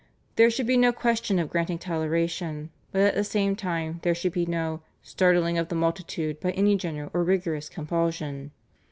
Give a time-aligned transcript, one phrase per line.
[0.35, 4.31] There should be no question of granting toleration, but at the same time there should
[4.33, 8.49] be no "startling of the multitude by any general or rigorous compulsion."